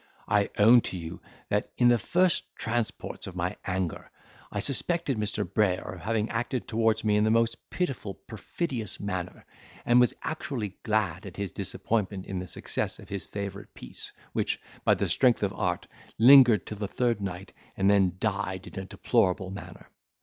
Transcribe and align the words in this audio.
I 0.27 0.49
own 0.57 0.81
to 0.89 0.97
you 0.97 1.21
that, 1.49 1.69
in 1.77 1.89
the 1.89 1.99
first 1.99 2.45
transports 2.55 3.27
of 3.27 3.35
my 3.35 3.55
anger, 3.65 4.09
I 4.51 4.57
suspected 4.57 5.15
Mr. 5.15 5.45
Brayer 5.47 5.91
of 5.93 6.01
having 6.01 6.27
acted 6.31 6.67
towards 6.67 7.03
me 7.03 7.17
in 7.17 7.23
the 7.23 7.29
most 7.29 7.69
pitiful 7.69 8.15
perfidious 8.15 8.99
manner; 8.99 9.45
and 9.85 9.99
was 9.99 10.15
actually 10.23 10.79
glad 10.81 11.27
at 11.27 11.37
his 11.37 11.51
disappointment 11.51 12.25
in 12.25 12.39
the 12.39 12.47
success 12.47 12.97
of 12.97 13.09
his 13.09 13.27
favourite 13.27 13.75
piece, 13.75 14.11
which, 14.33 14.59
by 14.83 14.95
the 14.95 15.07
strength 15.07 15.43
of 15.43 15.53
art, 15.53 15.85
lingered 16.17 16.65
till 16.65 16.79
the 16.79 16.87
third 16.87 17.21
night, 17.21 17.53
and 17.77 17.87
then 17.87 18.15
died 18.17 18.65
in 18.65 18.79
a 18.79 18.85
deplorable 18.85 19.51
manner. 19.51 19.91